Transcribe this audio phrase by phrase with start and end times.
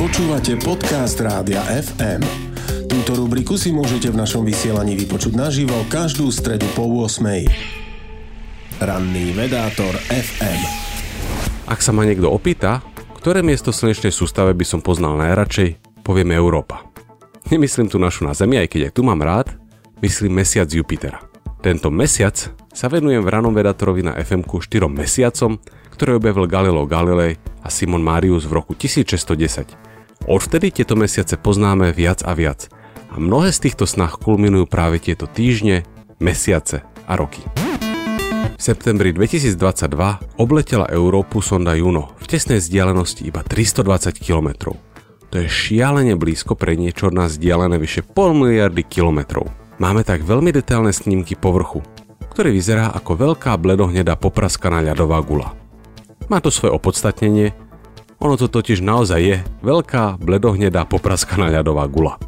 [0.00, 2.24] Počúvate podcast Rádia FM.
[2.88, 7.20] Túto rubriku si môžete v našom vysielaní vypočuť naživo každú stredu po 8.
[8.80, 10.60] Ranný vedátor FM.
[11.68, 12.80] Ak sa ma niekto opýta,
[13.20, 16.80] ktoré miesto slnečnej sústave by som poznal najradšej, poviem Európa.
[17.52, 19.52] Nemyslím tu našu na Zemi, aj keď aj tu mám rád,
[20.00, 21.20] myslím mesiac Jupitera.
[21.60, 22.40] Tento mesiac
[22.72, 25.60] sa venujem v ranom vedátorovi na fm 4 mesiacom,
[25.92, 29.89] ktoré objavil Galileo Galilei a Simon Marius v roku 1610.
[30.28, 32.68] Odvtedy tieto mesiace poznáme viac a viac
[33.10, 35.82] a mnohé z týchto snah kulminujú práve tieto týždne,
[36.20, 37.40] mesiace a roky.
[38.54, 39.56] V septembri 2022
[40.36, 44.76] obletela Európu sonda Juno v tesnej vzdialenosti iba 320 km.
[45.32, 49.48] To je šialene blízko pre niečo od nás vzdialené vyše pol miliardy kilometrov.
[49.80, 51.80] Máme tak veľmi detailné snímky povrchu,
[52.36, 55.56] ktorý vyzerá ako veľká bledohnedá popraskaná ľadová gula.
[56.28, 57.56] Má to svoje opodstatnenie,
[58.20, 62.20] ono to totiž naozaj je veľká, bledohnedá, popraskaná ľadová gula.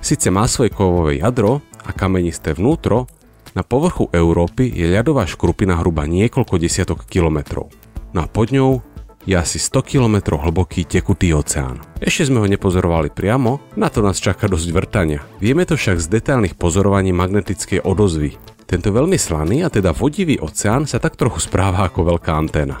[0.00, 3.10] Sice má svoje kovové jadro a kamenisté vnútro,
[3.50, 7.66] na povrchu Európy je ľadová škrupina hruba niekoľko desiatok kilometrov.
[8.14, 8.78] No a pod ňou
[9.26, 11.82] je asi 100 km hlboký tekutý oceán.
[11.98, 15.20] Ešte sme ho nepozorovali priamo, na to nás čaká dosť vrtania.
[15.42, 18.38] Vieme to však z detailných pozorovaní magnetickej odozvy,
[18.70, 22.78] tento veľmi slaný a teda vodivý oceán sa tak trochu správa ako veľká anténa.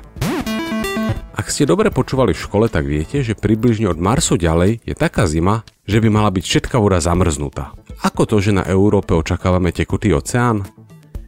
[1.34, 5.24] Ak ste dobre počúvali v škole, tak viete, že približne od Marsu ďalej je taká
[5.24, 7.72] zima, že by mala byť všetká voda zamrznutá.
[8.04, 10.68] Ako to, že na Európe očakávame tekutý oceán?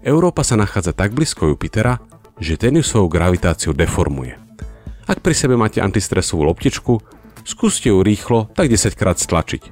[0.05, 1.99] Európa sa nachádza tak blízko Jupitera,
[2.39, 4.39] že ten ju svojou gravitáciou deformuje.
[5.11, 7.03] Ak pri sebe máte antistresovú loptičku,
[7.43, 9.63] skúste ju rýchlo tak 10 krát stlačiť.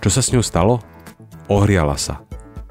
[0.00, 0.80] Čo sa s ňou stalo?
[1.52, 2.24] Ohriala sa.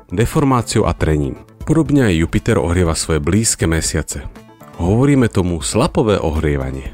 [0.09, 1.39] Deformáciou a trením.
[1.63, 4.25] Podobne aj Jupiter ohrieva svoje blízke mesiace.
[4.81, 6.89] Hovoríme tomu slapové ohrievanie.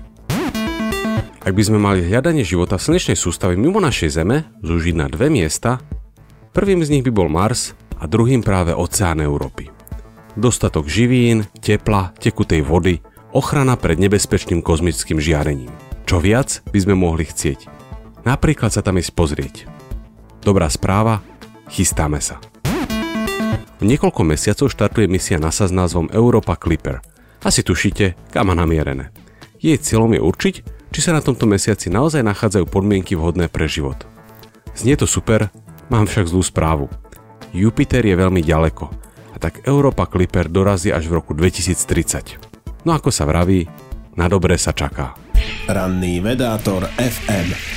[1.40, 5.32] Ak by sme mali hľadanie života v slnečnej sústave mimo našej Zeme zúžiť na dve
[5.32, 5.80] miesta,
[6.52, 9.72] prvým z nich by bol Mars a druhým práve oceán Európy.
[10.36, 13.00] Dostatok živín, tepla, tekutej vody,
[13.31, 15.72] ochrana pred nebezpečným kozmickým žiarením.
[16.03, 17.72] Čo viac by sme mohli chcieť?
[18.28, 19.56] Napríklad sa tam ísť pozrieť.
[20.44, 21.24] Dobrá správa,
[21.72, 22.44] chystáme sa.
[23.80, 27.00] V niekoľko mesiacov štartuje misia NASA s názvom Europa Clipper.
[27.47, 29.08] Asi tušíte, kam má namierené.
[29.63, 30.56] Jej cieľom je určiť,
[30.91, 34.03] či sa na tomto mesiaci naozaj nachádzajú podmienky vhodné pre život.
[34.75, 35.47] Znie to super,
[35.88, 36.91] mám však zlú správu.
[37.56, 38.91] Jupiter je veľmi ďaleko
[39.31, 42.84] a tak Europa Clipper dorazí až v roku 2030.
[42.84, 43.64] No ako sa vraví,
[44.19, 45.16] na dobré sa čaká.
[45.72, 47.77] Ranný vedátor FM